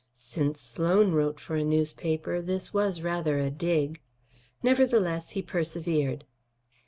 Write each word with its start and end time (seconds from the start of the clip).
Since 0.15 0.59
Sloan 0.59 1.11
wrote 1.11 1.39
for 1.39 1.55
a 1.55 1.63
newspaper, 1.63 2.41
this 2.41 2.73
was 2.73 3.03
rather 3.03 3.37
a 3.37 3.51
dig. 3.51 4.01
Nevertheless, 4.63 5.29
he 5.37 5.43
persevered. 5.43 6.25